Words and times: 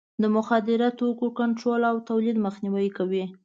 د 0.21 0.23
مخدره 0.35 0.89
توکو 0.99 1.27
کنټرول 1.39 1.81
او 1.91 1.95
تولید 2.09 2.37
مخنیوی 2.45 2.87
کوي. 2.97 3.23